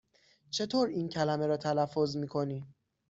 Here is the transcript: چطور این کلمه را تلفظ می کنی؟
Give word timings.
چطور 0.49 0.87
این 0.87 1.09
کلمه 1.09 1.45
را 1.45 1.57
تلفظ 1.57 2.17
می 2.17 2.27
کنی؟ 2.27 2.65